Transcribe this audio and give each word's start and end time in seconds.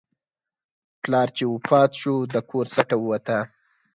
پلار 1.01 1.27
چې 1.37 1.43
وفات 1.53 1.91
شو، 2.01 2.15
د 2.33 2.35
کور 2.49 2.65
سټه 2.75 2.95
ووته. 2.99 3.37